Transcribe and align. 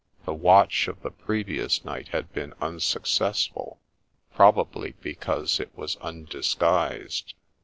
The 0.25 0.33
watch 0.33 0.87
of 0.87 0.99
the 1.03 1.11
previous 1.11 1.85
night 1.85 2.07
had 2.07 2.33
been 2.33 2.55
unsuccessful, 2.59 3.79
probably 4.33 4.93
because 4.99 5.59
it 5.59 5.77
was 5.77 5.95
undis 5.97 6.57
guised. 6.57 7.35